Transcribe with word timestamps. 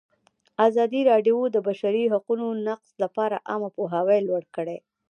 ازادي 0.67 1.01
راډیو 1.11 1.37
د 1.49 1.51
د 1.55 1.57
بشري 1.67 2.03
حقونو 2.13 2.47
نقض 2.67 2.89
لپاره 3.03 3.37
عامه 3.49 3.69
پوهاوي 3.75 4.19
لوړ 4.27 4.43
کړی. 4.55 4.77